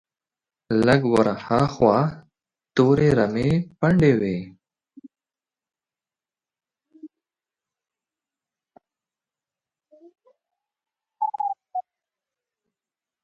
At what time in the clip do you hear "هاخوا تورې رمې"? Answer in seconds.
1.47-3.49